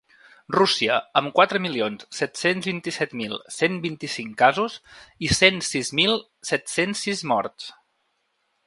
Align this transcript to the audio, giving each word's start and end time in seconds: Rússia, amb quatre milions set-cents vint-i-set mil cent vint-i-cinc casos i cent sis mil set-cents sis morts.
Rússia, 0.53 0.95
amb 1.19 1.33
quatre 1.39 1.61
milions 1.65 2.05
set-cents 2.19 2.69
vint-i-set 2.69 3.13
mil 3.21 3.37
cent 3.57 3.77
vint-i-cinc 3.85 4.35
casos 4.43 4.81
i 5.29 5.31
cent 5.43 5.63
sis 5.71 5.95
mil 6.01 6.19
set-cents 6.53 7.09
sis 7.09 7.25
morts. 7.35 7.73